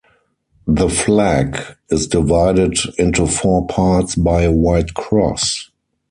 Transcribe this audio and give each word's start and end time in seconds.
The 0.65 0.89
flag 0.89 1.59
is 1.91 2.07
divided 2.07 2.75
into 2.97 3.27
four 3.27 3.67
parts 3.67 4.15
by 4.15 4.41
a 4.41 4.51
white 4.51 4.95
cross. 4.95 5.69